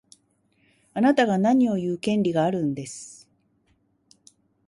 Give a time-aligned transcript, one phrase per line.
[0.95, 3.29] あなたが何を言う権利があるんです。